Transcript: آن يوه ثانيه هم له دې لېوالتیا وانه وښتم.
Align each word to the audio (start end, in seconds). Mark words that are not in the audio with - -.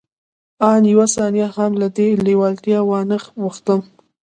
آن 0.69 0.81
يوه 0.93 1.05
ثانيه 1.15 1.47
هم 1.57 1.71
له 1.81 1.87
دې 1.95 2.07
لېوالتیا 2.25 2.79
وانه 2.89 3.17
وښتم. 3.43 3.79